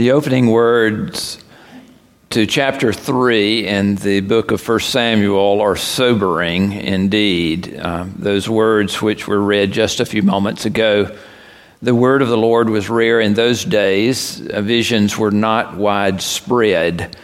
The 0.00 0.12
opening 0.12 0.46
words 0.46 1.44
to 2.30 2.46
chapter 2.46 2.90
3 2.90 3.66
in 3.66 3.96
the 3.96 4.20
book 4.20 4.50
of 4.50 4.66
1 4.66 4.80
Samuel 4.80 5.60
are 5.60 5.76
sobering 5.76 6.72
indeed. 6.72 7.76
Uh, 7.78 8.06
those 8.16 8.48
words 8.48 9.02
which 9.02 9.28
were 9.28 9.42
read 9.42 9.72
just 9.72 10.00
a 10.00 10.06
few 10.06 10.22
moments 10.22 10.64
ago. 10.64 11.14
The 11.82 11.94
word 11.94 12.22
of 12.22 12.28
the 12.28 12.38
Lord 12.38 12.70
was 12.70 12.88
rare 12.88 13.20
in 13.20 13.34
those 13.34 13.62
days, 13.62 14.40
uh, 14.48 14.62
visions 14.62 15.18
were 15.18 15.30
not 15.30 15.76
widespread. 15.76 17.14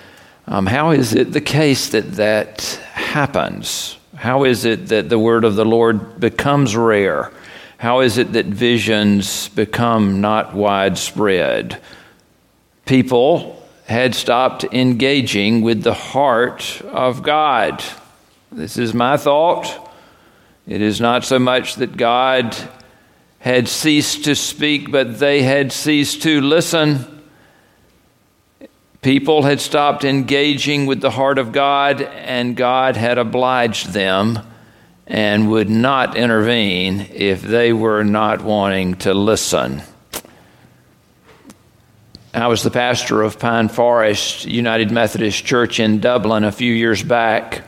Um, 0.47 0.67
how 0.67 0.91
is 0.91 1.15
it 1.15 1.33
the 1.33 1.41
case 1.41 1.89
that 1.89 2.13
that 2.17 2.61
happens? 2.93 3.97
How 4.17 4.45
is 4.45 4.67
it 4.67 4.89
that 4.89 5.09
the 5.09 5.19
word 5.19 5.45
of 5.45 5.57
the 5.57 5.65
Lord 5.65 6.21
becomes 6.21 6.77
rare? 6.77 7.33
How 7.79 8.01
is 8.01 8.19
it 8.19 8.35
that 8.35 8.45
visions 8.45 9.49
become 9.49 10.21
not 10.21 10.55
widespread? 10.55 11.81
People 12.87 13.63
had 13.87 14.15
stopped 14.15 14.65
engaging 14.65 15.61
with 15.61 15.83
the 15.83 15.95
heart 15.95 16.81
of 16.87 17.23
God. 17.23 17.85
This 18.51 18.79
is 18.79 18.95
my 18.95 19.17
thought. 19.17 19.91
It 20.67 20.81
is 20.81 21.01
not 21.01 21.25
so 21.25 21.39
much 21.39 21.77
that 21.77 21.97
God 21.97 22.57
had 23.39 23.69
ceased 23.69 24.25
to 24.25 24.35
speak, 24.35 24.91
but 24.91 25.19
they 25.19 25.43
had 25.43 25.71
ceased 25.71 26.23
to 26.23 26.41
listen. 26.41 27.23
People 29.03 29.43
had 29.43 29.61
stopped 29.61 30.05
engaging 30.05 30.87
with 30.87 31.01
the 31.01 31.13
heart 31.13 31.39
of 31.39 31.53
God, 31.53 32.03
and 32.03 32.57
God 32.57 32.97
had 32.97 33.19
obliged 33.19 33.93
them 33.93 34.41
and 35.07 35.49
would 35.51 35.71
not 35.71 36.17
intervene 36.17 37.07
if 37.13 37.43
they 37.43 37.73
were 37.73 38.03
not 38.03 38.43
wanting 38.43 38.97
to 38.97 39.15
listen. 39.15 39.83
I 42.43 42.49
was 42.49 42.63
the 42.63 42.71
pastor 42.71 43.23
of 43.23 43.39
Pine 43.39 43.69
Forest 43.69 44.45
United 44.45 44.91
Methodist 44.91 45.45
Church 45.45 45.81
in 45.81 46.01
Dublin 46.01 46.45
a 46.45 46.53
few 46.53 46.73
years 46.73 47.03
back. 47.03 47.67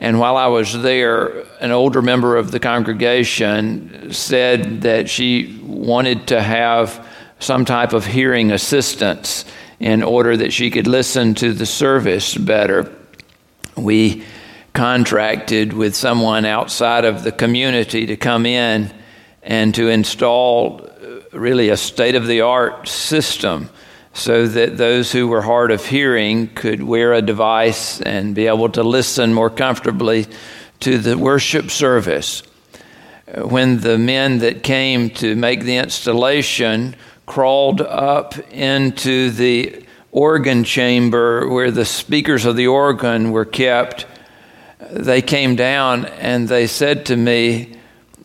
And 0.00 0.20
while 0.20 0.36
I 0.36 0.48
was 0.48 0.80
there, 0.82 1.44
an 1.60 1.70
older 1.70 2.02
member 2.02 2.36
of 2.36 2.50
the 2.50 2.60
congregation 2.60 4.12
said 4.12 4.82
that 4.82 5.08
she 5.08 5.58
wanted 5.62 6.28
to 6.28 6.42
have 6.42 7.06
some 7.40 7.64
type 7.64 7.92
of 7.92 8.04
hearing 8.04 8.50
assistance 8.50 9.44
in 9.80 10.02
order 10.02 10.36
that 10.36 10.52
she 10.52 10.70
could 10.70 10.86
listen 10.86 11.34
to 11.36 11.52
the 11.52 11.66
service 11.66 12.36
better. 12.36 12.92
We 13.76 14.24
contracted 14.72 15.72
with 15.72 15.96
someone 15.96 16.44
outside 16.44 17.04
of 17.04 17.22
the 17.22 17.32
community 17.32 18.06
to 18.06 18.16
come 18.16 18.44
in 18.44 18.92
and 19.42 19.74
to 19.76 19.88
install 19.88 20.87
really 21.32 21.68
a 21.68 21.76
state 21.76 22.14
of 22.14 22.26
the 22.26 22.40
art 22.40 22.88
system 22.88 23.70
so 24.12 24.46
that 24.46 24.76
those 24.76 25.12
who 25.12 25.28
were 25.28 25.42
hard 25.42 25.70
of 25.70 25.86
hearing 25.86 26.48
could 26.48 26.82
wear 26.82 27.12
a 27.12 27.22
device 27.22 28.00
and 28.00 28.34
be 28.34 28.46
able 28.46 28.68
to 28.68 28.82
listen 28.82 29.32
more 29.32 29.50
comfortably 29.50 30.26
to 30.80 30.98
the 30.98 31.16
worship 31.16 31.70
service. 31.70 32.42
When 33.36 33.80
the 33.80 33.98
men 33.98 34.38
that 34.38 34.62
came 34.62 35.10
to 35.10 35.36
make 35.36 35.62
the 35.62 35.76
installation 35.76 36.96
crawled 37.26 37.80
up 37.82 38.38
into 38.50 39.30
the 39.30 39.84
organ 40.10 40.64
chamber 40.64 41.46
where 41.46 41.70
the 41.70 41.84
speakers 41.84 42.44
of 42.44 42.56
the 42.56 42.66
organ 42.66 43.30
were 43.30 43.44
kept, 43.44 44.06
they 44.90 45.20
came 45.20 45.54
down 45.54 46.06
and 46.06 46.48
they 46.48 46.66
said 46.66 47.06
to 47.06 47.16
me, 47.16 47.77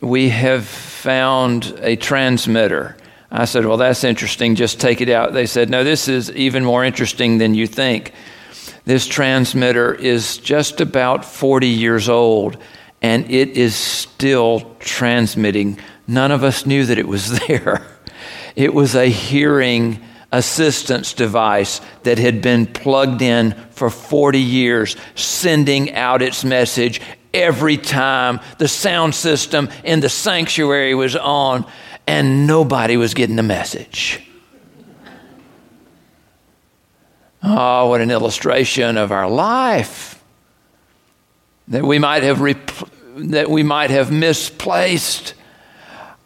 We 0.03 0.27
have 0.29 0.65
found 0.65 1.79
a 1.79 1.95
transmitter. 1.95 2.97
I 3.31 3.45
said, 3.45 3.65
Well, 3.65 3.77
that's 3.77 4.03
interesting. 4.03 4.55
Just 4.55 4.81
take 4.81 4.99
it 4.99 5.07
out. 5.07 5.31
They 5.31 5.45
said, 5.45 5.69
No, 5.69 5.85
this 5.85 6.09
is 6.09 6.29
even 6.31 6.65
more 6.65 6.83
interesting 6.83 7.37
than 7.37 7.53
you 7.55 7.67
think. 7.67 8.11
This 8.83 9.07
transmitter 9.07 9.95
is 9.95 10.37
just 10.39 10.81
about 10.81 11.23
40 11.23 11.67
years 11.67 12.09
old 12.09 12.57
and 13.01 13.31
it 13.31 13.51
is 13.51 13.75
still 13.75 14.75
transmitting. 14.79 15.79
None 16.05 16.31
of 16.31 16.43
us 16.43 16.65
knew 16.65 16.85
that 16.85 16.97
it 16.97 17.07
was 17.07 17.39
there. 17.47 17.85
It 18.57 18.73
was 18.73 18.95
a 18.95 19.05
hearing 19.05 20.03
assistance 20.33 21.13
device 21.13 21.79
that 22.03 22.17
had 22.17 22.41
been 22.41 22.65
plugged 22.65 23.21
in 23.21 23.53
for 23.71 23.89
40 23.89 24.37
years, 24.37 24.97
sending 25.15 25.93
out 25.93 26.21
its 26.21 26.43
message 26.43 26.99
every 27.33 27.77
time 27.77 28.39
the 28.57 28.67
sound 28.67 29.15
system 29.15 29.69
in 29.83 29.99
the 29.99 30.09
sanctuary 30.09 30.93
was 30.93 31.15
on 31.15 31.65
and 32.05 32.45
nobody 32.47 32.97
was 32.97 33.13
getting 33.13 33.35
the 33.35 33.43
message. 33.43 34.21
Oh, 37.41 37.89
what 37.89 38.01
an 38.01 38.11
illustration 38.11 38.97
of 38.97 39.11
our 39.11 39.29
life 39.29 40.23
that 41.67 41.83
we 41.83 41.99
might 41.99 42.23
have 42.23 42.41
rep- 42.41 42.71
that 43.15 43.49
we 43.49 43.63
might 43.63 43.89
have 43.89 44.11
misplaced 44.11 45.33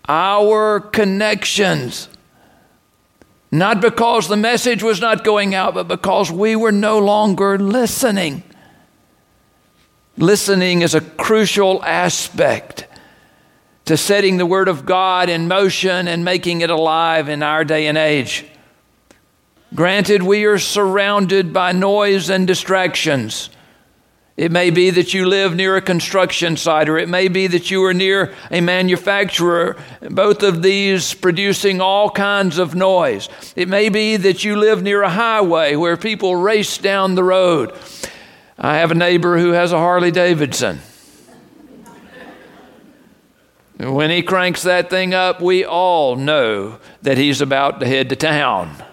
our 0.08 0.80
connections 0.80 2.08
not 3.52 3.82
because 3.82 4.28
the 4.28 4.38
message 4.38 4.82
was 4.84 5.02
not 5.02 5.24
going 5.24 5.54
out 5.54 5.74
but 5.74 5.88
because 5.88 6.32
we 6.32 6.56
were 6.56 6.72
no 6.72 6.98
longer 6.98 7.58
listening 7.58 8.42
listening 10.18 10.82
is 10.82 10.96
a 10.96 11.02
crucial 11.02 11.84
aspect 11.84 12.88
to 13.86 13.96
setting 13.96 14.38
the 14.38 14.46
Word 14.46 14.68
of 14.68 14.86
God 14.86 15.30
in 15.30 15.48
motion 15.48 16.08
and 16.08 16.26
making 16.26 16.62
it 16.62 16.70
alive 16.70 17.30
in 17.30 17.42
our 17.42 17.64
day 17.64 17.88
and 17.88 17.98
age. 17.98 18.46
Granted, 19.74 20.24
we 20.24 20.46
are 20.46 20.60
surrounded 20.60 21.54
by 21.54 21.72
noise 21.72 22.30
and 22.30 22.48
distractions. 22.48 23.50
It 24.38 24.52
may 24.52 24.70
be 24.70 24.92
that 24.92 25.14
you 25.14 25.26
live 25.26 25.56
near 25.56 25.76
a 25.76 25.82
construction 25.82 26.58
site, 26.58 26.90
or 26.90 26.98
it 26.98 27.10
may 27.10 27.28
be 27.28 27.48
that 27.48 27.72
you 27.72 27.84
are 27.86 27.94
near 27.94 28.34
a 28.52 28.62
manufacturer, 28.62 29.76
both 30.12 30.44
of 30.44 30.62
these 30.62 31.14
producing 31.16 31.82
all 31.82 32.10
kinds 32.12 32.60
of 32.60 32.76
noise. 32.76 33.30
It 33.56 33.68
may 33.68 33.90
be 33.90 34.16
that 34.18 34.44
you 34.44 34.56
live 34.56 34.84
near 34.84 35.02
a 35.02 35.10
highway 35.10 35.76
where 35.76 35.98
people 35.98 36.36
race 36.36 36.78
down 36.78 37.16
the 37.16 37.24
road. 37.24 37.74
I 38.60 38.78
have 38.78 38.90
a 38.90 38.96
neighbor 38.96 39.38
who 39.38 39.52
has 39.52 39.72
a 39.72 39.78
Harley 39.78 40.10
Davidson. 40.10 40.80
When 43.78 44.10
he 44.10 44.24
cranks 44.24 44.64
that 44.64 44.90
thing 44.90 45.14
up, 45.14 45.40
we 45.40 45.64
all 45.64 46.16
know 46.16 46.80
that 47.04 47.20
he's 47.20 47.42
about 47.42 47.80
to 47.80 47.86
head 47.86 48.10
to 48.10 48.16
town. 48.16 48.84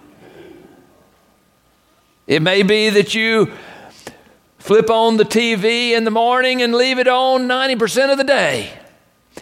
It 2.26 2.42
may 2.42 2.62
be 2.62 2.90
that 2.90 3.14
you 3.14 3.52
flip 4.58 4.90
on 4.90 5.16
the 5.16 5.24
TV 5.24 5.92
in 5.92 6.04
the 6.04 6.10
morning 6.10 6.60
and 6.60 6.74
leave 6.74 6.98
it 6.98 7.08
on 7.08 7.48
90% 7.48 8.12
of 8.12 8.18
the 8.18 8.24
day. 8.24 8.70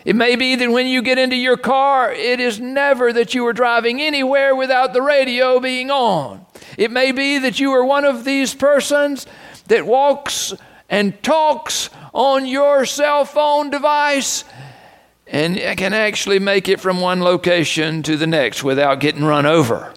It 0.05 0.15
may 0.15 0.37
be 0.37 0.55
that 0.55 0.71
when 0.71 0.87
you 0.87 1.03
get 1.03 1.19
into 1.19 1.37
your 1.37 1.57
car, 1.57 2.13
it 2.13 2.39
is 2.39 2.61
never 2.61 3.13
that 3.13 3.35
you 3.35 3.45
are 3.47 3.53
driving 3.53 4.01
anywhere 4.01 4.55
without 4.55 4.93
the 4.93 5.03
radio 5.03 5.59
being 5.59 5.91
on. 5.91 6.47
It 6.79 6.93
may 6.93 7.11
be 7.11 7.39
that 7.39 7.59
you 7.59 7.73
are 7.73 7.85
one 7.85 8.05
of 8.05 8.25
these 8.25 8.55
persons 8.55 9.27
that 9.67 9.87
walks 9.87 10.55
and 10.89 11.23
talks 11.23 11.89
on 12.13 12.47
your 12.47 12.85
cell 12.85 13.25
phone 13.25 13.71
device 13.71 14.45
and 15.27 15.57
can 15.79 15.95
actually 15.95 16.39
make 16.39 16.69
it 16.69 16.81
from 16.81 17.01
one 17.01 17.23
location 17.23 18.03
to 18.03 18.17
the 18.17 18.27
next 18.27 18.63
without 18.63 19.01
getting 19.01 19.25
run 19.25 19.47
over. 19.47 19.95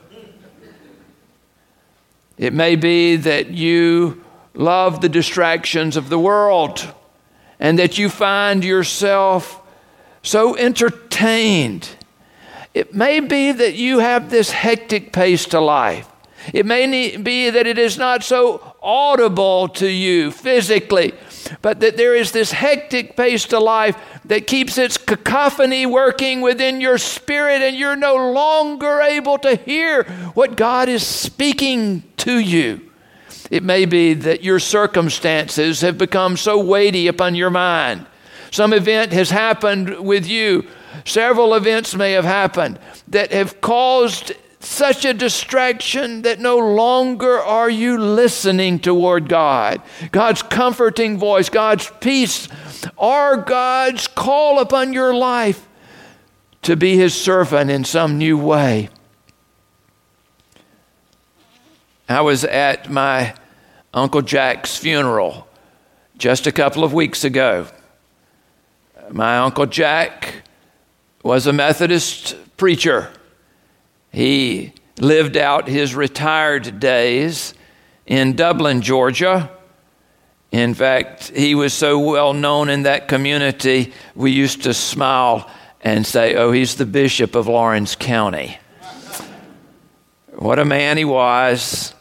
It 2.37 2.53
may 2.53 2.75
be 2.75 3.15
that 3.17 3.51
you 3.51 4.23
love 4.53 5.01
the 5.01 5.09
distractions 5.09 5.97
of 5.97 6.09
the 6.09 6.19
world 6.19 6.93
and 7.59 7.79
that 7.79 7.97
you 7.97 8.09
find 8.09 8.63
yourself 8.63 9.61
so 10.21 10.55
entertained. 10.57 11.89
It 12.73 12.93
may 12.93 13.19
be 13.19 13.51
that 13.51 13.75
you 13.75 13.99
have 13.99 14.29
this 14.29 14.51
hectic 14.51 15.13
pace 15.13 15.45
to 15.47 15.59
life. 15.59 16.09
It 16.53 16.65
may 16.65 17.17
be 17.17 17.49
that 17.49 17.67
it 17.67 17.77
is 17.77 17.97
not 17.97 18.23
so 18.23 18.74
audible 18.85 19.67
to 19.67 19.87
you 19.87 20.31
physically, 20.31 21.13
but 21.61 21.79
that 21.79 21.97
there 21.97 22.15
is 22.15 22.31
this 22.31 22.51
hectic 22.51 23.17
pace 23.17 23.45
to 23.45 23.59
life 23.59 23.97
that 24.25 24.47
keeps 24.47 24.77
its 24.77 24.97
cacophony 24.97 25.85
working 25.85 26.41
within 26.41 26.79
your 26.79 26.97
spirit, 26.97 27.61
and 27.61 27.75
you're 27.75 27.95
no 27.95 28.31
longer 28.31 29.01
able 29.01 29.37
to 29.39 29.55
hear 29.55 30.03
what 30.35 30.55
God 30.55 30.87
is 30.87 31.05
speaking 31.05 32.03
to 32.17 32.39
you. 32.39 32.91
It 33.51 33.63
may 33.63 33.85
be 33.85 34.13
that 34.13 34.43
your 34.43 34.59
circumstances 34.59 35.81
have 35.81 35.97
become 35.97 36.37
so 36.37 36.63
weighty 36.63 37.07
upon 37.07 37.35
your 37.35 37.49
mind. 37.49 38.05
Some 38.51 38.73
event 38.73 39.11
has 39.11 39.29
happened 39.29 39.99
with 39.99 40.25
you. 40.27 40.67
Several 41.03 41.53
events 41.53 41.93
may 41.93 42.13
have 42.13 42.25
happened 42.25 42.79
that 43.09 43.33
have 43.33 43.59
caused 43.61 44.31
such 44.65 45.05
a 45.05 45.13
distraction 45.13 46.23
that 46.23 46.39
no 46.39 46.57
longer 46.57 47.39
are 47.39 47.69
you 47.69 47.97
listening 47.97 48.79
toward 48.79 49.29
God. 49.29 49.81
God's 50.11 50.41
comforting 50.41 51.17
voice, 51.17 51.49
God's 51.49 51.91
peace, 51.99 52.47
or 52.97 53.37
God's 53.37 54.07
call 54.07 54.59
upon 54.59 54.93
your 54.93 55.13
life 55.13 55.67
to 56.63 56.75
be 56.75 56.97
His 56.97 57.13
servant 57.13 57.69
in 57.69 57.83
some 57.83 58.17
new 58.17 58.37
way. 58.37 58.89
I 62.09 62.21
was 62.21 62.43
at 62.43 62.89
my 62.89 63.35
Uncle 63.93 64.21
Jack's 64.21 64.77
funeral 64.77 65.47
just 66.17 66.47
a 66.47 66.51
couple 66.51 66.83
of 66.83 66.93
weeks 66.93 67.23
ago. 67.23 67.67
My 69.11 69.37
Uncle 69.37 69.65
Jack 69.65 70.43
was 71.23 71.47
a 71.47 71.53
Methodist 71.53 72.35
preacher. 72.57 73.11
He 74.15 74.71
lived 74.97 75.35
out 75.35 75.67
his 75.67 75.93
retired 75.93 76.79
days 76.79 77.53
in 78.05 78.37
Dublin, 78.37 78.79
Georgia. 78.79 79.51
In 80.53 80.73
fact, 80.73 81.35
he 81.35 81.53
was 81.53 81.73
so 81.73 81.99
well 81.99 82.31
known 82.31 82.69
in 82.69 82.83
that 82.83 83.09
community, 83.09 83.91
we 84.15 84.31
used 84.31 84.63
to 84.63 84.73
smile 84.73 85.51
and 85.81 86.07
say, 86.07 86.33
Oh, 86.35 86.53
he's 86.53 86.75
the 86.75 86.85
bishop 86.85 87.35
of 87.35 87.49
Laurens 87.49 87.97
County. 87.97 88.57
What 90.33 90.59
a 90.59 90.65
man 90.65 90.95
he 90.95 91.03
was. 91.03 91.93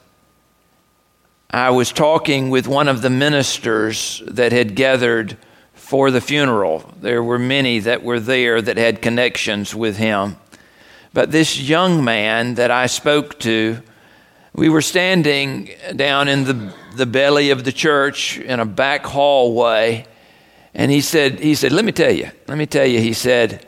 I 1.51 1.71
was 1.71 1.91
talking 1.91 2.49
with 2.49 2.69
one 2.69 2.87
of 2.87 3.03
the 3.03 3.11
ministers 3.11 4.23
that 4.29 4.53
had 4.53 4.77
gathered 4.77 5.37
for 5.73 6.13
the 6.13 6.21
funeral. 6.21 6.95
There 7.01 7.25
were 7.25 7.41
many 7.41 7.81
that 7.81 8.05
were 8.05 8.21
there 8.21 8.63
that 8.63 8.77
had 8.77 9.03
connections 9.03 9.75
with 9.75 9.97
him. 9.97 10.37
But 11.15 11.31
this 11.31 11.61
young 11.61 12.05
man 12.05 12.57
that 12.57 12.73
I 12.73 12.87
spoke 12.87 13.39
to, 13.41 13.81
we 14.53 14.69
were 14.69 14.83
standing 14.83 15.71
down 15.95 16.27
in 16.27 16.45
the, 16.45 16.75
the 16.97 17.07
belly 17.07 17.51
of 17.51 17.63
the 17.63 17.73
church 17.73 18.37
in 18.37 18.59
a 18.59 18.67
back 18.67 19.07
hallway. 19.07 20.07
And 20.75 20.91
he 20.91 21.01
said, 21.01 21.39
he 21.39 21.55
said, 21.55 21.71
let 21.71 21.85
me 21.85 21.93
tell 21.93 22.11
you, 22.11 22.31
let 22.49 22.59
me 22.59 22.67
tell 22.67 22.85
you, 22.85 22.99
he 22.99 23.13
said, 23.13 23.65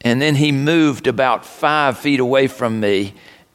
and 0.00 0.22
then 0.22 0.36
he 0.36 0.52
moved 0.52 1.08
about 1.08 1.44
five 1.44 1.98
feet 1.98 2.20
away 2.20 2.46
from 2.46 2.78
me 2.78 3.14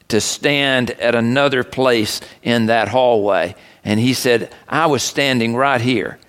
to 0.10 0.20
stand 0.20 0.92
at 0.92 1.16
another 1.16 1.64
place 1.64 2.20
in 2.44 2.66
that 2.66 2.90
hallway. 2.90 3.56
And 3.86 3.98
he 3.98 4.14
said, 4.14 4.54
I 4.68 4.88
was 4.88 5.04
standing 5.04 5.56
right 5.56 5.80
here. 5.80 6.20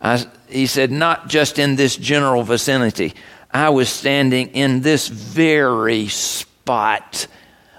I, 0.00 0.24
he 0.48 0.66
said, 0.66 0.92
not 0.92 1.28
just 1.28 1.58
in 1.58 1.74
this 1.74 1.96
general 1.96 2.44
vicinity. 2.44 3.14
I 3.50 3.70
was 3.70 3.88
standing 3.88 4.48
in 4.48 4.82
this 4.82 5.08
very 5.08 6.08
spot, 6.08 7.26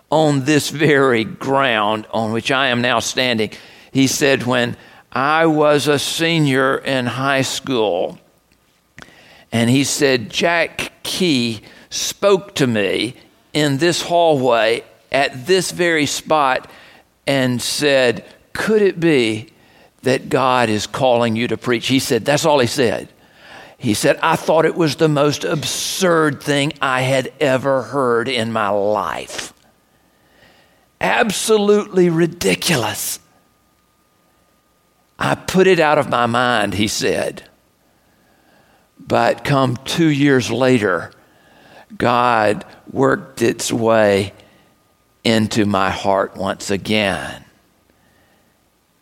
on 0.10 0.46
this 0.46 0.70
very 0.70 1.24
ground 1.24 2.08
on 2.12 2.32
which 2.32 2.52
I 2.52 2.68
am 2.68 2.82
now 2.82 3.00
standing. 3.00 3.52
He 3.92 4.08
said, 4.08 4.44
when 4.44 4.76
I 5.12 5.46
was 5.46 5.88
a 5.88 6.00
senior 6.00 6.78
in 6.78 7.06
high 7.06 7.44
school, 7.44 8.20
and 9.52 9.70
he 9.70 9.84
said, 9.84 10.30
Jack 10.30 10.92
Key 11.04 11.62
spoke 11.90 12.56
to 12.56 12.68
me 12.68 13.16
in 13.54 13.78
this 13.78 14.02
hallway 14.02 14.84
at 15.12 15.48
this 15.48 15.72
very 15.72 16.06
spot 16.06 16.70
and 17.26 17.62
said, 17.62 18.26
Could 18.54 18.82
it 18.82 19.00
be 19.00 19.50
that 20.04 20.30
God 20.30 20.70
is 20.70 20.88
calling 20.88 21.36
you 21.36 21.48
to 21.48 21.58
preach? 21.58 21.88
He 21.88 22.00
said, 22.00 22.26
That's 22.26 22.46
all 22.46 22.60
he 22.60 22.68
said. 22.68 23.10
He 23.80 23.94
said, 23.94 24.20
I 24.22 24.36
thought 24.36 24.66
it 24.66 24.76
was 24.76 24.98
the 24.98 25.08
most 25.08 25.46
absurd 25.46 26.44
thing 26.44 26.74
I 26.82 27.02
had 27.02 27.32
ever 27.40 27.82
heard 27.82 28.28
in 28.28 28.52
my 28.52 28.68
life. 28.68 29.54
Absolutely 31.00 32.10
ridiculous. 32.10 33.22
I 35.18 35.36
put 35.36 35.66
it 35.66 35.80
out 35.80 35.98
of 35.98 36.10
my 36.10 36.26
mind, 36.26 36.74
he 36.74 36.90
said. 36.90 37.44
But 39.00 39.46
come 39.46 39.78
two 39.78 40.10
years 40.10 40.52
later, 40.52 41.12
God 41.98 42.66
worked 42.92 43.42
its 43.42 43.72
way 43.72 44.34
into 45.24 45.66
my 45.66 45.90
heart 45.90 46.36
once 46.36 46.70
again. 46.70 47.46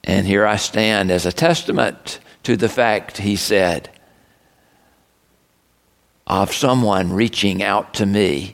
And 0.04 0.28
here 0.28 0.46
I 0.46 0.58
stand 0.58 1.10
as 1.10 1.26
a 1.26 1.32
testament 1.32 2.20
to 2.44 2.56
the 2.56 2.70
fact, 2.70 3.18
he 3.18 3.36
said, 3.36 3.90
of 6.28 6.54
someone 6.54 7.14
reaching 7.14 7.64
out 7.64 7.94
to 7.96 8.06
me 8.06 8.54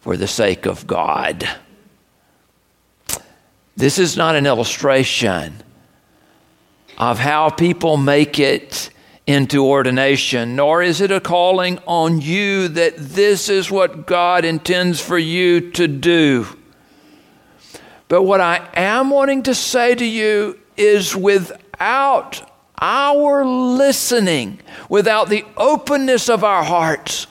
for 0.00 0.16
the 0.16 0.26
sake 0.26 0.66
of 0.66 0.86
God. 0.86 1.48
This 3.76 3.98
is 3.98 4.16
not 4.16 4.34
an 4.34 4.46
illustration 4.46 5.62
of 6.98 7.18
how 7.18 7.50
people 7.50 7.96
make 7.96 8.38
it 8.38 8.90
into 9.26 9.64
ordination, 9.64 10.56
nor 10.56 10.82
is 10.82 11.00
it 11.00 11.12
a 11.12 11.20
calling 11.20 11.78
on 11.86 12.20
you 12.20 12.68
that 12.68 12.96
this 12.96 13.48
is 13.48 13.70
what 13.70 14.06
God 14.06 14.44
intends 14.44 15.00
for 15.00 15.18
you 15.18 15.70
to 15.72 15.86
do. 15.86 16.46
But 18.08 18.24
what 18.24 18.40
I 18.40 18.68
am 18.74 19.10
wanting 19.10 19.44
to 19.44 19.54
say 19.54 19.94
to 19.94 20.04
you 20.04 20.58
is 20.76 21.14
without 21.14 22.51
our 22.82 23.44
listening, 23.44 24.58
without 24.88 25.28
the 25.28 25.44
openness 25.56 26.28
of 26.28 26.42
our 26.42 26.64
hearts, 26.64 27.28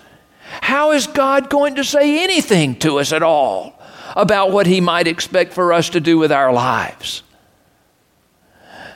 how 0.62 0.92
is 0.92 1.08
God 1.08 1.50
going 1.50 1.76
to 1.76 1.84
say 1.84 2.24
anything 2.24 2.76
to 2.80 3.00
us 3.00 3.12
at 3.12 3.22
all 3.22 3.80
about 4.16 4.52
what 4.52 4.66
He 4.66 4.80
might 4.80 5.08
expect 5.08 5.52
for 5.52 5.74
us 5.74 5.90
to 5.90 6.00
do 6.00 6.18
with 6.18 6.32
our 6.32 6.54
lives? 6.54 7.22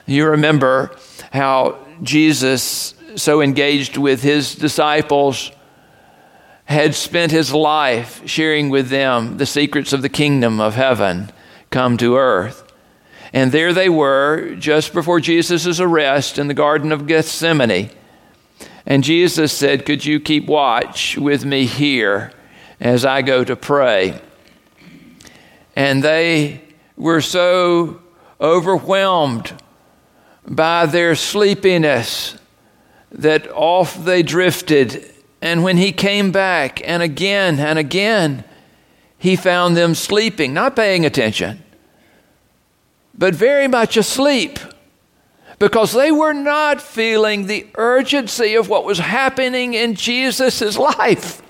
You 0.06 0.28
remember 0.28 0.96
how 1.30 1.78
Jesus, 2.02 2.94
so 3.16 3.42
engaged 3.42 3.98
with 3.98 4.22
His 4.22 4.54
disciples, 4.54 5.52
had 6.64 6.94
spent 6.94 7.32
His 7.32 7.52
life 7.52 8.22
sharing 8.26 8.70
with 8.70 8.88
them 8.88 9.36
the 9.36 9.46
secrets 9.46 9.92
of 9.92 10.00
the 10.00 10.08
kingdom 10.08 10.58
of 10.60 10.74
heaven 10.74 11.30
come 11.70 11.98
to 11.98 12.16
earth. 12.16 12.65
And 13.36 13.52
there 13.52 13.74
they 13.74 13.90
were 13.90 14.54
just 14.54 14.94
before 14.94 15.20
Jesus' 15.20 15.78
arrest 15.78 16.38
in 16.38 16.48
the 16.48 16.54
Garden 16.54 16.90
of 16.90 17.06
Gethsemane. 17.06 17.90
And 18.86 19.04
Jesus 19.04 19.52
said, 19.52 19.84
Could 19.84 20.06
you 20.06 20.20
keep 20.20 20.46
watch 20.46 21.18
with 21.18 21.44
me 21.44 21.66
here 21.66 22.32
as 22.80 23.04
I 23.04 23.20
go 23.20 23.44
to 23.44 23.54
pray? 23.54 24.18
And 25.76 26.02
they 26.02 26.62
were 26.96 27.20
so 27.20 28.00
overwhelmed 28.40 29.52
by 30.48 30.86
their 30.86 31.14
sleepiness 31.14 32.38
that 33.12 33.50
off 33.50 34.02
they 34.02 34.22
drifted. 34.22 35.12
And 35.42 35.62
when 35.62 35.76
he 35.76 35.92
came 35.92 36.32
back, 36.32 36.80
and 36.88 37.02
again 37.02 37.60
and 37.60 37.78
again, 37.78 38.44
he 39.18 39.36
found 39.36 39.76
them 39.76 39.94
sleeping, 39.94 40.54
not 40.54 40.74
paying 40.74 41.04
attention, 41.04 41.62
but 43.18 43.34
very 43.34 43.68
much 43.68 43.96
asleep 43.96 44.58
because 45.58 45.92
they 45.92 46.12
were 46.12 46.34
not 46.34 46.82
feeling 46.82 47.46
the 47.46 47.66
urgency 47.76 48.54
of 48.54 48.68
what 48.68 48.84
was 48.84 48.98
happening 48.98 49.74
in 49.74 49.94
Jesus' 49.94 50.76
life. 50.78 51.42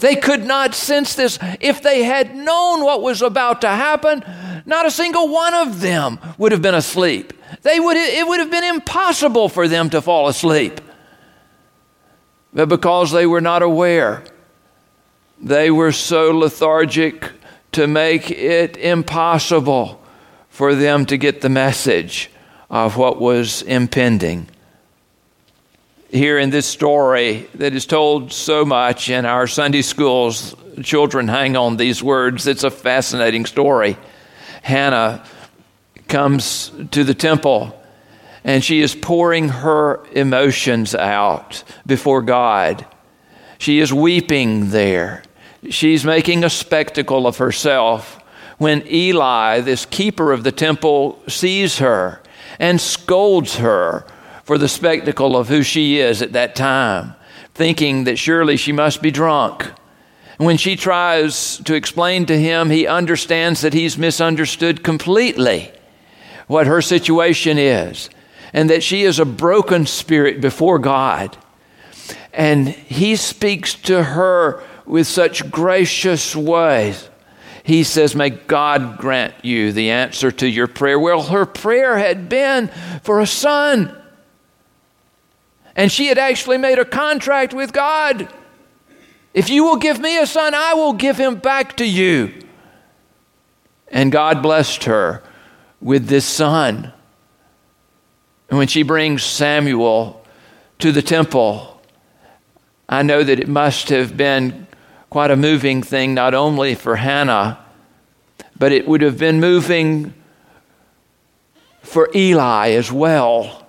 They 0.00 0.16
could 0.16 0.44
not 0.44 0.74
sense 0.74 1.14
this. 1.14 1.38
If 1.60 1.82
they 1.82 2.02
had 2.02 2.34
known 2.34 2.84
what 2.84 3.02
was 3.02 3.22
about 3.22 3.60
to 3.60 3.68
happen, 3.68 4.24
not 4.66 4.86
a 4.86 4.90
single 4.90 5.28
one 5.28 5.54
of 5.54 5.80
them 5.80 6.18
would 6.36 6.52
have 6.52 6.62
been 6.62 6.74
asleep. 6.74 7.32
They 7.62 7.78
would, 7.78 7.96
it 7.96 8.26
would 8.26 8.40
have 8.40 8.50
been 8.50 8.64
impossible 8.64 9.48
for 9.48 9.68
them 9.68 9.90
to 9.90 10.02
fall 10.02 10.28
asleep. 10.28 10.80
But 12.52 12.68
because 12.68 13.12
they 13.12 13.26
were 13.26 13.40
not 13.40 13.62
aware, 13.62 14.24
they 15.40 15.70
were 15.70 15.92
so 15.92 16.36
lethargic 16.36 17.30
to 17.72 17.86
make 17.86 18.30
it 18.30 18.76
impossible 18.76 20.02
for 20.58 20.74
them 20.74 21.06
to 21.06 21.16
get 21.16 21.40
the 21.40 21.48
message 21.48 22.32
of 22.68 22.96
what 22.96 23.20
was 23.20 23.62
impending. 23.62 24.44
Here 26.10 26.36
in 26.36 26.50
this 26.50 26.66
story 26.66 27.48
that 27.54 27.74
is 27.74 27.86
told 27.86 28.32
so 28.32 28.64
much 28.64 29.08
in 29.08 29.24
our 29.24 29.46
Sunday 29.46 29.82
schools, 29.82 30.56
children 30.82 31.28
hang 31.28 31.56
on 31.56 31.76
these 31.76 32.02
words. 32.02 32.48
It's 32.48 32.64
a 32.64 32.72
fascinating 32.72 33.46
story. 33.46 33.96
Hannah 34.62 35.24
comes 36.08 36.72
to 36.90 37.04
the 37.04 37.14
temple 37.14 37.80
and 38.42 38.64
she 38.64 38.80
is 38.80 38.96
pouring 38.96 39.50
her 39.50 40.04
emotions 40.10 40.92
out 40.92 41.62
before 41.86 42.20
God. 42.20 42.84
She 43.58 43.78
is 43.78 43.92
weeping 43.92 44.70
there. 44.70 45.22
She's 45.70 46.04
making 46.04 46.42
a 46.42 46.50
spectacle 46.50 47.28
of 47.28 47.36
herself 47.36 48.18
when 48.58 48.86
Eli, 48.86 49.60
this 49.60 49.86
keeper 49.86 50.32
of 50.32 50.44
the 50.44 50.52
temple, 50.52 51.22
sees 51.26 51.78
her 51.78 52.20
and 52.58 52.80
scolds 52.80 53.56
her 53.56 54.04
for 54.44 54.58
the 54.58 54.68
spectacle 54.68 55.36
of 55.36 55.48
who 55.48 55.62
she 55.62 55.98
is 55.98 56.20
at 56.22 56.32
that 56.32 56.56
time, 56.56 57.14
thinking 57.54 58.04
that 58.04 58.18
surely 58.18 58.56
she 58.56 58.72
must 58.72 59.00
be 59.00 59.10
drunk. 59.10 59.70
When 60.38 60.56
she 60.56 60.76
tries 60.76 61.58
to 61.58 61.74
explain 61.74 62.26
to 62.26 62.38
him, 62.38 62.70
he 62.70 62.86
understands 62.86 63.60
that 63.62 63.74
he's 63.74 63.98
misunderstood 63.98 64.84
completely 64.84 65.72
what 66.46 66.66
her 66.66 66.80
situation 66.80 67.58
is 67.58 68.08
and 68.52 68.70
that 68.70 68.82
she 68.82 69.02
is 69.02 69.18
a 69.18 69.24
broken 69.24 69.86
spirit 69.86 70.40
before 70.40 70.78
God. 70.78 71.36
And 72.32 72.68
he 72.68 73.16
speaks 73.16 73.74
to 73.74 74.02
her 74.02 74.62
with 74.86 75.06
such 75.06 75.50
gracious 75.50 76.34
ways. 76.34 77.07
He 77.68 77.84
says, 77.84 78.14
May 78.14 78.30
God 78.30 78.96
grant 78.96 79.44
you 79.44 79.72
the 79.72 79.90
answer 79.90 80.32
to 80.32 80.48
your 80.48 80.66
prayer. 80.66 80.98
Well, 80.98 81.24
her 81.24 81.44
prayer 81.44 81.98
had 81.98 82.30
been 82.30 82.68
for 83.02 83.20
a 83.20 83.26
son. 83.26 83.94
And 85.76 85.92
she 85.92 86.06
had 86.06 86.16
actually 86.16 86.56
made 86.56 86.78
a 86.78 86.86
contract 86.86 87.52
with 87.52 87.74
God. 87.74 88.32
If 89.34 89.50
you 89.50 89.64
will 89.64 89.76
give 89.76 90.00
me 90.00 90.18
a 90.18 90.26
son, 90.26 90.54
I 90.54 90.72
will 90.72 90.94
give 90.94 91.18
him 91.18 91.34
back 91.34 91.76
to 91.76 91.84
you. 91.84 92.32
And 93.88 94.10
God 94.10 94.42
blessed 94.42 94.84
her 94.84 95.22
with 95.78 96.06
this 96.06 96.24
son. 96.24 96.94
And 98.48 98.56
when 98.56 98.68
she 98.68 98.82
brings 98.82 99.22
Samuel 99.22 100.24
to 100.78 100.90
the 100.90 101.02
temple, 101.02 101.82
I 102.88 103.02
know 103.02 103.22
that 103.22 103.38
it 103.38 103.46
must 103.46 103.90
have 103.90 104.16
been 104.16 104.67
quite 105.10 105.30
a 105.30 105.36
moving 105.36 105.82
thing, 105.82 106.14
not 106.14 106.34
only 106.34 106.74
for 106.74 106.96
Hannah, 106.96 107.58
but 108.58 108.72
it 108.72 108.86
would 108.86 109.00
have 109.02 109.18
been 109.18 109.40
moving 109.40 110.14
for 111.82 112.10
Eli 112.14 112.70
as 112.70 112.92
well 112.92 113.66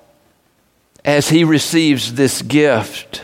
as 1.05 1.29
he 1.29 1.43
receives 1.43 2.15
this 2.15 2.41
gift. 2.41 3.23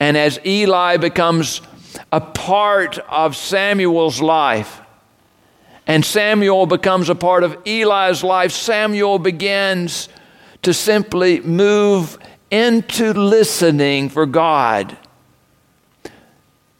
And 0.00 0.16
as 0.16 0.40
Eli 0.46 0.96
becomes 0.96 1.60
a 2.12 2.20
part 2.20 2.98
of 2.98 3.36
Samuel's 3.36 4.20
life, 4.20 4.80
and 5.86 6.04
Samuel 6.04 6.66
becomes 6.66 7.08
a 7.08 7.14
part 7.14 7.42
of 7.42 7.56
Eli's 7.66 8.22
life, 8.22 8.52
Samuel 8.52 9.18
begins 9.18 10.08
to 10.62 10.74
simply 10.74 11.40
move 11.40 12.18
into 12.50 13.12
listening 13.12 14.08
for 14.08 14.26
God. 14.26 14.96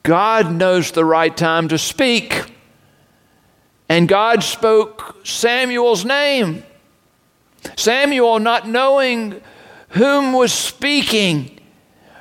God 0.09 0.51
knows 0.51 0.93
the 0.93 1.05
right 1.05 1.37
time 1.37 1.69
to 1.69 1.77
speak. 1.77 2.51
And 3.91 4.09
God 4.09 4.43
spoke 4.43 5.19
Samuel's 5.23 6.03
name. 6.03 6.63
Samuel, 7.77 8.39
not 8.39 8.67
knowing 8.67 9.39
whom 9.91 10.33
was 10.33 10.51
speaking, 10.51 11.61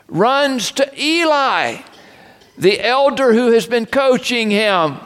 runs 0.09 0.73
to 0.73 1.01
Eli, 1.01 1.77
the 2.57 2.85
elder 2.85 3.31
who 3.31 3.53
has 3.53 3.67
been 3.67 3.85
coaching 3.85 4.51
him, 4.51 4.97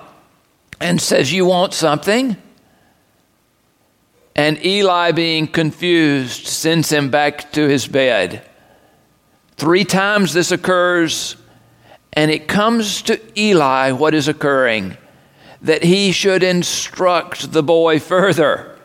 and 0.80 1.00
says, 1.00 1.32
You 1.32 1.46
want 1.46 1.76
something? 1.76 2.36
And 4.36 4.66
Eli, 4.66 5.12
being 5.12 5.46
confused, 5.46 6.48
sends 6.48 6.92
him 6.92 7.12
back 7.12 7.52
to 7.52 7.68
his 7.68 7.86
bed. 7.86 8.44
Three 9.56 9.86
times 9.86 10.34
this 10.34 10.52
occurs 10.52 11.36
and 12.14 12.30
it 12.32 12.48
comes 12.48 13.02
to 13.04 13.20
Eli 13.40 13.92
what 13.92 14.14
is 14.14 14.28
occurring 14.28 14.98
that 15.62 15.84
he 15.84 16.12
should 16.12 16.44
instruct 16.44 17.52
the 17.52 17.64
boy 17.64 18.00
further. 18.00 18.80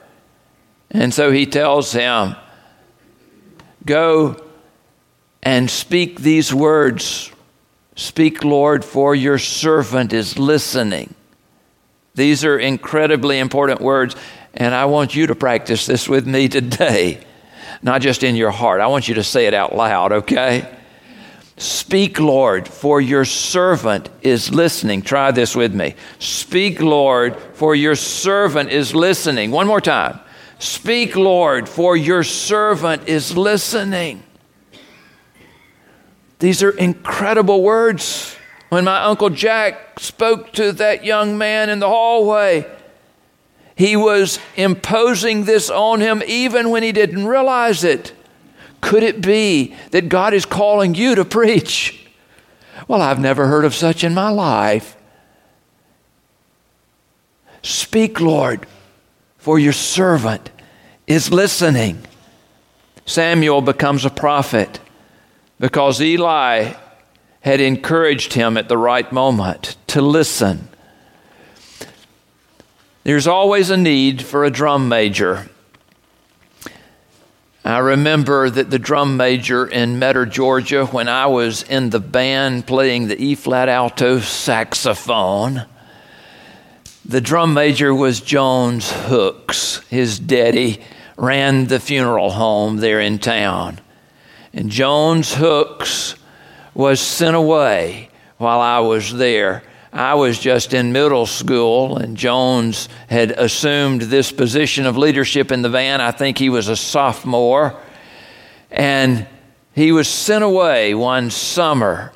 And 0.91 1.13
so 1.13 1.31
he 1.31 1.47
tells 1.47 1.93
him, 1.93 2.37
Go 3.85 4.37
and 5.43 5.71
speak 5.71 6.21
these 6.21 6.53
words. 6.53 7.31
Speak, 7.95 8.45
Lord, 8.45 8.85
for 8.85 9.15
your 9.15 9.39
servant 9.39 10.13
is 10.13 10.39
listening. 10.39 11.15
These 12.15 12.45
are 12.45 12.59
incredibly 12.59 13.39
important 13.39 13.81
words, 13.81 14.17
and 14.55 14.75
I 14.75 14.87
want 14.87 15.15
you 15.15 15.29
to 15.29 15.35
practice 15.35 15.87
this 15.87 16.09
with 16.09 16.27
me 16.27 16.49
today. 16.49 17.21
Not 17.83 18.01
just 18.01 18.23
in 18.23 18.37
your 18.37 18.51
heart, 18.51 18.81
I 18.81 18.89
want 18.89 19.07
you 19.07 19.15
to 19.15 19.23
say 19.23 19.47
it 19.47 19.55
out 19.55 19.75
loud, 19.75 20.13
okay? 20.13 20.69
Speak, 21.59 22.21
Lord, 22.21 22.69
for 22.69 23.01
your 23.01 23.25
servant 23.25 24.11
is 24.21 24.53
listening. 24.53 25.01
Try 25.01 25.31
this 25.31 25.57
with 25.57 25.75
me. 25.75 25.95
Speak, 26.19 26.81
Lord, 26.81 27.37
for 27.55 27.75
your 27.75 27.95
servant 27.95 28.71
is 28.71 28.95
listening. 28.95 29.51
One 29.51 29.67
more 29.67 29.81
time. 29.81 30.21
Speak, 30.59 31.17
Lord, 31.17 31.69
for 31.69 31.97
your 31.97 32.23
servant 32.23 33.09
is 33.09 33.37
listening. 33.37 34.23
These 36.39 36.63
are 36.63 36.71
incredible 36.71 37.63
words. 37.63 38.37
When 38.69 38.85
my 38.85 39.05
Uncle 39.05 39.31
Jack 39.31 40.01
spoke 40.01 40.53
to 40.55 40.73
that 40.73 41.05
young 41.05 41.39
man 41.39 41.71
in 41.71 41.79
the 41.79 41.89
hallway, 41.89 42.67
he 43.77 43.97
was 43.97 44.39
imposing 44.57 45.45
this 45.45 45.71
on 45.71 46.01
him 46.01 46.23
even 46.27 46.71
when 46.71 46.83
he 46.83 46.93
didn't 46.93 47.27
realize 47.27 47.85
it. 47.85 48.13
Could 48.81 49.03
it 49.03 49.21
be 49.21 49.75
that 49.91 50.09
God 50.09 50.35
is 50.35 50.45
calling 50.45 50.95
you 50.95 51.15
to 51.15 51.25
preach? 51.25 52.07
Well, 52.89 53.03
I've 53.03 53.19
never 53.19 53.47
heard 53.47 53.65
of 53.65 53.75
such 53.75 54.05
in 54.05 54.15
my 54.15 54.29
life. 54.29 54.97
Speak, 57.63 58.21
Lord, 58.21 58.67
for 59.39 59.59
your 59.59 59.73
servant 59.73 60.51
is 61.07 61.33
listening. 61.33 62.03
Samuel 63.07 63.61
becomes 63.61 64.05
a 64.05 64.11
prophet 64.11 64.81
because 65.59 66.01
Eli 66.01 66.75
had 67.41 67.61
encouraged 67.61 68.33
him 68.33 68.57
at 68.57 68.69
the 68.69 68.79
right 68.79 69.11
moment 69.13 69.77
to 69.87 70.03
listen. 70.03 70.69
There's 73.05 73.29
always 73.29 73.71
a 73.71 73.77
need 73.77 74.23
for 74.23 74.45
a 74.45 74.51
drum 74.51 74.89
major. 74.89 75.49
I 77.67 77.79
remember 77.79 78.49
that 78.49 78.71
the 78.71 78.79
drum 78.79 79.17
major 79.17 79.67
in 79.67 79.99
Metter, 79.99 80.25
Georgia, 80.25 80.87
when 80.87 81.09
I 81.09 81.27
was 81.27 81.65
in 81.65 81.91
the 81.91 81.99
band 81.99 82.65
playing 82.65 83.09
the 83.09 83.21
E 83.21 83.35
flat 83.35 83.69
alto 83.69 84.21
saxophone, 84.21 85.67
the 87.05 87.21
drum 87.21 87.55
major 87.55 87.93
was 87.93 88.21
Jones 88.21 88.93
Hooks. 88.93 89.79
His 89.89 90.21
daddy 90.21 90.81
ran 91.17 91.67
the 91.67 91.81
funeral 91.81 92.31
home 92.31 92.77
there 92.77 93.01
in 93.01 93.19
town. 93.19 93.81
And 94.53 94.71
Jones 94.71 95.35
Hooks 95.35 96.15
was 96.73 97.01
sent 97.01 97.35
away 97.35 98.11
while 98.39 98.61
I 98.61 98.79
was 98.79 99.13
there 99.13 99.65
I 99.97 100.15
was 100.15 100.39
just 100.39 100.75
in 100.75 100.93
middle 100.93 101.25
school, 101.25 101.97
and 101.97 102.17
Jones 102.17 102.89
had 103.09 103.31
assumed 103.31 104.03
this 104.03 104.31
position 104.31 104.85
of 104.85 104.99
leadership 104.99 105.51
in 105.51 105.63
the 105.63 105.71
van. 105.71 106.01
I 106.03 106.11
think 106.11 106.37
he 106.37 106.51
was 106.51 106.69
a 106.69 106.77
sophomore. 106.77 107.81
And 108.71 109.27
he 109.75 109.93
was 109.93 110.07
sent 110.07 110.45
away 110.45 110.95
one 110.95 111.31
summer 111.31 112.13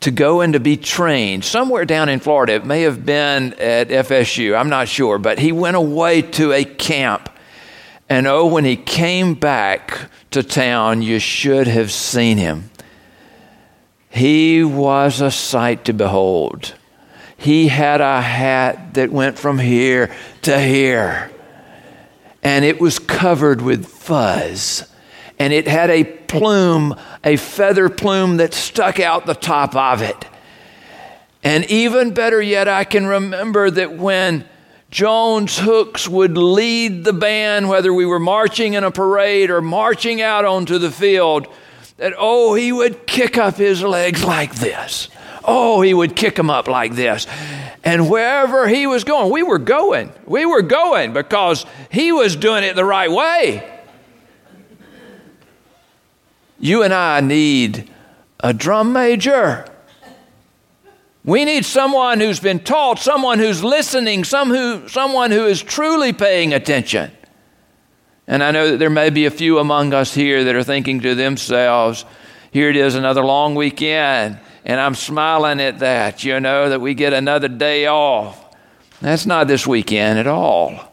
to 0.00 0.10
go 0.10 0.40
and 0.40 0.54
to 0.54 0.60
be 0.60 0.76
trained 0.76 1.44
somewhere 1.44 1.84
down 1.84 2.08
in 2.08 2.18
Florida. 2.18 2.54
It 2.54 2.66
may 2.66 2.82
have 2.82 3.06
been 3.06 3.54
at 3.54 3.88
FSU, 3.88 4.58
I'm 4.58 4.68
not 4.68 4.88
sure, 4.88 5.18
but 5.18 5.38
he 5.38 5.52
went 5.52 5.76
away 5.76 6.22
to 6.22 6.52
a 6.52 6.64
camp. 6.64 7.28
And 8.08 8.26
oh, 8.26 8.46
when 8.46 8.64
he 8.64 8.76
came 8.76 9.34
back 9.34 10.10
to 10.32 10.42
town, 10.42 11.02
you 11.02 11.20
should 11.20 11.68
have 11.68 11.92
seen 11.92 12.36
him. 12.38 12.70
He 14.10 14.64
was 14.64 15.20
a 15.20 15.30
sight 15.30 15.84
to 15.84 15.92
behold 15.92 16.74
he 17.42 17.68
had 17.68 18.00
a 18.00 18.20
hat 18.20 18.94
that 18.94 19.10
went 19.10 19.38
from 19.38 19.58
here 19.58 20.14
to 20.42 20.58
here. 20.58 21.30
And 22.42 22.64
it 22.64 22.80
was 22.80 22.98
covered 22.98 23.60
with 23.60 23.86
fuzz. 23.86 24.88
And 25.38 25.52
it 25.52 25.66
had 25.66 25.90
a 25.90 26.04
plume, 26.04 26.94
a 27.24 27.36
feather 27.36 27.88
plume 27.88 28.36
that 28.36 28.54
stuck 28.54 29.00
out 29.00 29.26
the 29.26 29.34
top 29.34 29.74
of 29.74 30.02
it. 30.02 30.24
And 31.42 31.64
even 31.70 32.14
better 32.14 32.40
yet, 32.40 32.68
I 32.68 32.84
can 32.84 33.06
remember 33.06 33.70
that 33.70 33.96
when 33.96 34.44
Jones 34.90 35.58
Hooks 35.58 36.08
would 36.08 36.36
lead 36.36 37.04
the 37.04 37.12
band, 37.12 37.68
whether 37.68 37.92
we 37.92 38.06
were 38.06 38.20
marching 38.20 38.74
in 38.74 38.84
a 38.84 38.90
parade 38.90 39.50
or 39.50 39.60
marching 39.60 40.20
out 40.22 40.44
onto 40.44 40.78
the 40.78 40.90
field, 40.90 41.48
that, 41.96 42.14
oh, 42.16 42.54
he 42.54 42.70
would 42.70 43.06
kick 43.06 43.36
up 43.36 43.56
his 43.56 43.82
legs 43.82 44.22
like 44.22 44.54
this. 44.54 45.08
Oh, 45.44 45.80
he 45.80 45.92
would 45.92 46.14
kick 46.14 46.36
them 46.36 46.50
up 46.50 46.68
like 46.68 46.94
this. 46.94 47.26
And 47.84 48.08
wherever 48.08 48.68
he 48.68 48.86
was 48.86 49.04
going, 49.04 49.32
we 49.32 49.42
were 49.42 49.58
going. 49.58 50.12
We 50.24 50.46
were 50.46 50.62
going 50.62 51.12
because 51.12 51.66
he 51.90 52.12
was 52.12 52.36
doing 52.36 52.64
it 52.64 52.76
the 52.76 52.84
right 52.84 53.10
way. 53.10 53.68
You 56.60 56.84
and 56.84 56.94
I 56.94 57.20
need 57.20 57.90
a 58.38 58.52
drum 58.52 58.92
major. 58.92 59.66
We 61.24 61.44
need 61.44 61.64
someone 61.64 62.20
who's 62.20 62.40
been 62.40 62.60
taught, 62.60 62.98
someone 62.98 63.38
who's 63.38 63.64
listening, 63.64 64.24
some 64.24 64.50
who, 64.50 64.88
someone 64.88 65.30
who 65.30 65.46
is 65.46 65.62
truly 65.62 66.12
paying 66.12 66.52
attention. 66.52 67.10
And 68.28 68.42
I 68.44 68.52
know 68.52 68.70
that 68.70 68.76
there 68.78 68.90
may 68.90 69.10
be 69.10 69.26
a 69.26 69.30
few 69.30 69.58
among 69.58 69.92
us 69.92 70.14
here 70.14 70.44
that 70.44 70.54
are 70.54 70.62
thinking 70.62 71.00
to 71.00 71.14
themselves, 71.16 72.04
here 72.52 72.70
it 72.70 72.76
is, 72.76 72.94
another 72.94 73.24
long 73.24 73.56
weekend 73.56 74.38
and 74.64 74.80
I'm 74.80 74.94
smiling 74.94 75.60
at 75.60 75.80
that, 75.80 76.24
you 76.24 76.38
know, 76.40 76.68
that 76.68 76.80
we 76.80 76.94
get 76.94 77.12
another 77.12 77.48
day 77.48 77.86
off. 77.86 78.38
That's 79.00 79.26
not 79.26 79.48
this 79.48 79.66
weekend 79.66 80.18
at 80.18 80.26
all. 80.26 80.92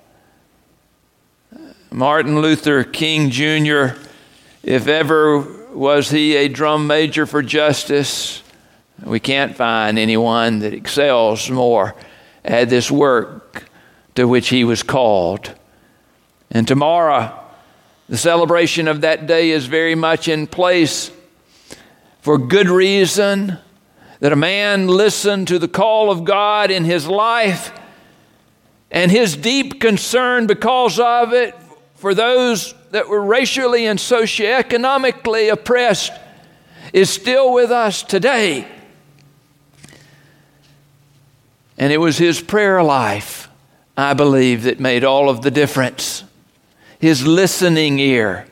Martin 1.91 2.41
Luther 2.41 2.83
King 2.83 3.29
Jr., 3.29 3.95
if 4.63 4.87
ever 4.87 5.39
was 5.73 6.09
he 6.09 6.35
a 6.35 6.47
drum 6.47 6.87
major 6.87 7.25
for 7.25 7.41
justice, 7.41 8.41
we 9.03 9.19
can't 9.19 9.55
find 9.55 9.97
anyone 9.97 10.59
that 10.59 10.73
excels 10.73 11.49
more 11.49 11.95
at 12.43 12.69
this 12.69 12.91
work 12.91 13.65
to 14.15 14.27
which 14.27 14.49
he 14.49 14.63
was 14.63 14.83
called. 14.83 15.53
And 16.51 16.67
tomorrow, 16.67 17.37
the 18.07 18.17
celebration 18.17 18.87
of 18.87 19.01
that 19.01 19.27
day 19.27 19.51
is 19.51 19.67
very 19.67 19.95
much 19.95 20.27
in 20.27 20.47
place 20.47 21.11
for 22.21 22.37
good 22.37 22.69
reason 22.69 23.57
that 24.19 24.33
a 24.33 24.35
man 24.35 24.87
listened 24.87 25.47
to 25.47 25.59
the 25.59 25.67
call 25.67 26.11
of 26.11 26.25
God 26.25 26.71
in 26.71 26.83
his 26.83 27.07
life 27.07 27.71
and 28.91 29.11
his 29.11 29.35
deep 29.35 29.79
concern 29.79 30.47
because 30.47 30.99
of 30.99 31.33
it 31.33 31.55
for 31.95 32.13
those 32.13 32.73
that 32.91 33.07
were 33.07 33.21
racially 33.21 33.85
and 33.85 33.99
socioeconomically 33.99 35.51
oppressed 35.51 36.11
is 36.91 37.09
still 37.09 37.53
with 37.53 37.71
us 37.71 38.03
today. 38.03 38.67
And 41.77 41.93
it 41.93 41.97
was 41.97 42.17
his 42.17 42.41
prayer 42.41 42.83
life, 42.83 43.47
I 43.95 44.13
believe, 44.13 44.63
that 44.63 44.79
made 44.79 45.03
all 45.03 45.29
of 45.29 45.41
the 45.43 45.51
difference. 45.51 46.23
His 46.99 47.25
listening 47.25 47.99
ear. 47.99 48.48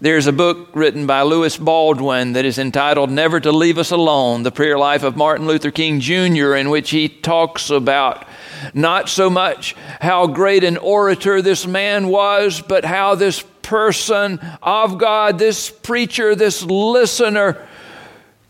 There's 0.00 0.28
a 0.28 0.32
book 0.32 0.68
written 0.74 1.08
by 1.08 1.22
Lewis 1.22 1.56
Baldwin 1.56 2.34
that 2.34 2.44
is 2.44 2.56
entitled 2.56 3.10
Never 3.10 3.40
to 3.40 3.50
Leave 3.50 3.78
Us 3.78 3.90
Alone 3.90 4.44
The 4.44 4.52
Prayer 4.52 4.78
Life 4.78 5.02
of 5.02 5.16
Martin 5.16 5.48
Luther 5.48 5.72
King 5.72 5.98
Jr., 5.98 6.54
in 6.54 6.70
which 6.70 6.90
he 6.90 7.08
talks 7.08 7.68
about 7.68 8.24
not 8.72 9.08
so 9.08 9.28
much 9.28 9.74
how 10.00 10.28
great 10.28 10.62
an 10.62 10.76
orator 10.76 11.42
this 11.42 11.66
man 11.66 12.06
was, 12.06 12.60
but 12.60 12.84
how 12.84 13.16
this 13.16 13.42
person 13.62 14.38
of 14.62 14.98
God, 14.98 15.40
this 15.40 15.68
preacher, 15.68 16.36
this 16.36 16.62
listener, 16.62 17.66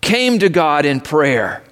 came 0.02 0.38
to 0.40 0.50
God 0.50 0.84
in 0.84 1.00
prayer. 1.00 1.62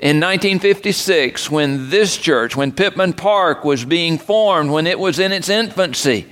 In 0.00 0.20
1956, 0.20 1.50
when 1.50 1.88
this 1.88 2.18
church, 2.18 2.54
when 2.54 2.72
Pittman 2.72 3.14
Park 3.14 3.64
was 3.64 3.86
being 3.86 4.18
formed, 4.18 4.70
when 4.70 4.86
it 4.86 4.98
was 4.98 5.18
in 5.18 5.32
its 5.32 5.48
infancy, 5.48 6.26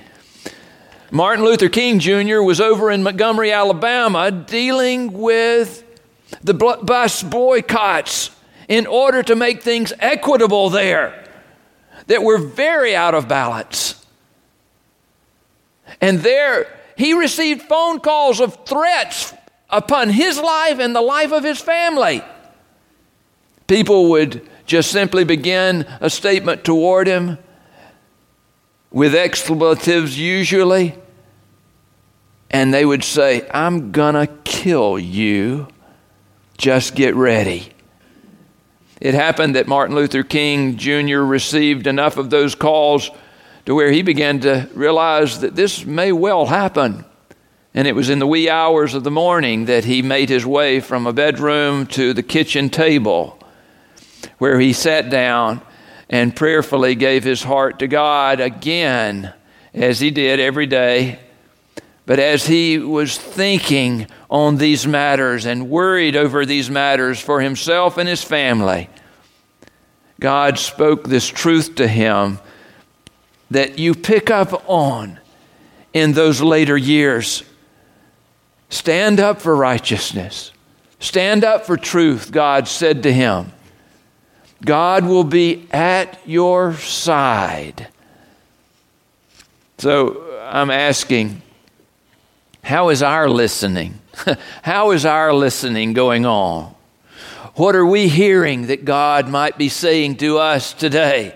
Martin 1.11 1.45
Luther 1.45 1.69
King 1.69 1.99
Jr. 1.99 2.41
was 2.41 2.59
over 2.59 2.91
in 2.91 3.01
Montgomery, 3.01 3.51
Alabama, 3.51 4.29
dealing 4.29 5.13
with 5.13 5.83
the 6.43 6.53
bus 6.53 7.23
boycotts 7.23 8.31
in 8.67 8.85
order 8.85 9.23
to 9.23 9.35
make 9.35 9.63
things 9.63 9.93
equitable 9.99 10.69
there 10.69 11.23
that 12.07 12.23
were 12.23 12.37
very 12.37 12.95
out 12.95 13.15
of 13.15 13.27
balance. 13.27 14.05
And 16.01 16.19
there, 16.19 16.67
he 16.97 17.13
received 17.13 17.61
phone 17.63 18.01
calls 18.01 18.41
of 18.41 18.65
threats 18.65 19.33
upon 19.69 20.09
his 20.09 20.37
life 20.37 20.79
and 20.79 20.93
the 20.93 21.01
life 21.01 21.31
of 21.31 21.43
his 21.43 21.59
family. 21.59 22.21
People 23.67 24.09
would 24.09 24.47
just 24.65 24.91
simply 24.91 25.23
begin 25.23 25.85
a 26.01 26.09
statement 26.09 26.65
toward 26.65 27.07
him 27.07 27.37
with 28.97 29.13
expletives 29.13 30.17
usually, 30.17 30.95
and 32.49 32.73
they 32.73 32.83
would 32.83 33.03
say, 33.03 33.47
I'm 33.53 33.91
gonna 33.91 34.25
kill 34.43 34.97
you. 34.97 35.67
Just 36.57 36.95
get 36.95 37.13
ready. 37.13 37.69
It 38.99 39.13
happened 39.13 39.55
that 39.55 39.67
Martin 39.67 39.95
Luther 39.95 40.23
King 40.23 40.77
Jr. 40.77 41.19
received 41.19 41.85
enough 41.85 42.17
of 42.17 42.31
those 42.31 42.55
calls 42.55 43.11
to 43.67 43.75
where 43.75 43.91
he 43.91 44.01
began 44.01 44.39
to 44.39 44.67
realize 44.73 45.41
that 45.41 45.55
this 45.55 45.85
may 45.85 46.11
well 46.11 46.47
happen. 46.47 47.05
And 47.75 47.87
it 47.87 47.93
was 47.93 48.09
in 48.09 48.17
the 48.17 48.25
wee 48.25 48.49
hours 48.49 48.95
of 48.95 49.03
the 49.03 49.11
morning 49.11 49.65
that 49.65 49.85
he 49.85 50.01
made 50.01 50.29
his 50.29 50.43
way 50.43 50.79
from 50.79 51.05
a 51.05 51.13
bedroom 51.13 51.85
to 51.87 52.13
the 52.15 52.23
kitchen 52.23 52.71
table, 52.71 53.37
where 54.39 54.59
he 54.59 54.73
sat 54.73 55.11
down 55.11 55.61
and 56.09 56.35
prayerfully 56.35 56.95
gave 56.95 57.23
his 57.23 57.43
heart 57.43 57.79
to 57.79 57.87
God 57.87 58.39
again, 58.39 59.33
as 59.73 59.99
he 59.99 60.11
did 60.11 60.39
every 60.39 60.65
day. 60.65 61.19
But 62.05 62.19
as 62.19 62.47
he 62.47 62.77
was 62.77 63.17
thinking 63.17 64.07
on 64.29 64.57
these 64.57 64.87
matters 64.87 65.45
and 65.45 65.69
worried 65.69 66.15
over 66.15 66.45
these 66.45 66.69
matters 66.69 67.19
for 67.19 67.41
himself 67.41 67.97
and 67.97 68.07
his 68.07 68.23
family, 68.23 68.89
God 70.19 70.57
spoke 70.57 71.03
this 71.07 71.27
truth 71.27 71.75
to 71.75 71.87
him 71.87 72.39
that 73.51 73.77
you 73.77 73.93
pick 73.93 74.31
up 74.31 74.63
on 74.69 75.19
in 75.93 76.13
those 76.13 76.41
later 76.41 76.77
years. 76.77 77.43
Stand 78.69 79.19
up 79.19 79.41
for 79.41 79.55
righteousness. 79.55 80.51
Stand 80.99 81.43
up 81.43 81.65
for 81.65 81.77
truth, 81.77 82.31
God 82.31 82.67
said 82.67 83.03
to 83.03 83.13
him. 83.13 83.51
God 84.63 85.05
will 85.05 85.23
be 85.23 85.67
at 85.71 86.19
your 86.25 86.73
side. 86.73 87.87
So 89.77 90.41
I'm 90.41 90.71
asking, 90.71 91.41
how 92.63 92.89
is 92.89 93.03
our 93.03 93.29
listening? 93.29 93.99
how 94.63 94.91
is 94.91 95.05
our 95.05 95.33
listening 95.33 95.93
going 95.93 96.25
on? 96.25 96.73
What 97.55 97.75
are 97.75 97.85
we 97.85 98.07
hearing 98.07 98.67
that 98.67 98.85
God 98.85 99.29
might 99.29 99.57
be 99.57 99.69
saying 99.69 100.17
to 100.17 100.37
us 100.37 100.73
today? 100.73 101.35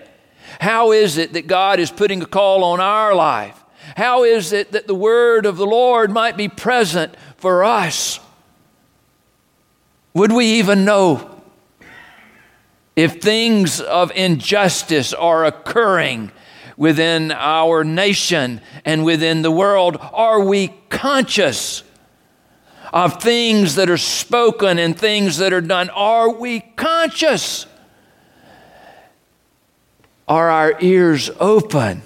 How 0.60 0.92
is 0.92 1.18
it 1.18 1.32
that 1.32 1.46
God 1.46 1.80
is 1.80 1.90
putting 1.90 2.22
a 2.22 2.26
call 2.26 2.64
on 2.64 2.80
our 2.80 3.14
life? 3.14 3.58
How 3.96 4.24
is 4.24 4.52
it 4.52 4.72
that 4.72 4.86
the 4.86 4.94
word 4.94 5.46
of 5.46 5.56
the 5.56 5.66
Lord 5.66 6.10
might 6.10 6.36
be 6.36 6.48
present 6.48 7.14
for 7.36 7.64
us? 7.64 8.20
Would 10.14 10.32
we 10.32 10.58
even 10.58 10.84
know 10.84 11.31
if 12.94 13.20
things 13.20 13.80
of 13.80 14.12
injustice 14.12 15.12
are 15.14 15.44
occurring 15.44 16.30
within 16.76 17.32
our 17.32 17.84
nation 17.84 18.60
and 18.84 19.04
within 19.04 19.42
the 19.42 19.50
world, 19.50 19.96
are 20.00 20.40
we 20.40 20.68
conscious 20.90 21.82
of 22.92 23.22
things 23.22 23.76
that 23.76 23.88
are 23.88 23.96
spoken 23.96 24.78
and 24.78 24.98
things 24.98 25.38
that 25.38 25.52
are 25.52 25.62
done? 25.62 25.88
Are 25.90 26.30
we 26.30 26.60
conscious? 26.76 27.66
Are 30.28 30.50
our 30.50 30.76
ears 30.80 31.30
open? 31.40 32.02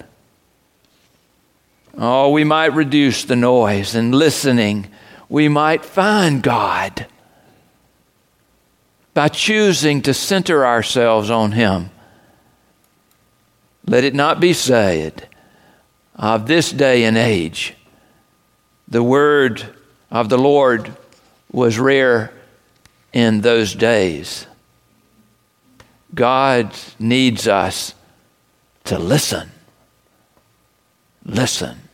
Oh, 1.99 2.31
we 2.31 2.44
might 2.44 2.75
reduce 2.75 3.25
the 3.25 3.37
noise 3.37 3.94
and 3.94 4.14
listening. 4.14 4.88
We 5.29 5.49
might 5.49 5.85
find 5.85 6.42
God 6.42 7.07
by 9.16 9.29
choosing 9.29 10.02
to 10.02 10.12
center 10.12 10.66
ourselves 10.66 11.31
on 11.31 11.52
Him. 11.52 11.88
Let 13.87 14.05
it 14.05 14.14
not 14.14 14.40
be 14.40 14.52
said 14.52 15.26
of 16.16 16.46
this 16.46 16.70
day 16.70 17.05
and 17.05 17.16
age, 17.16 17.74
the 18.87 19.02
word 19.02 19.74
of 20.11 20.29
the 20.29 20.37
Lord 20.37 20.94
was 21.50 21.79
rare 21.79 22.31
in 23.14 23.40
those 23.40 23.74
days. 23.74 24.46
God 26.14 26.74
needs 26.98 27.48
us 27.48 27.94
to 28.85 28.98
listen. 28.98 29.50
Listen. 31.24 31.86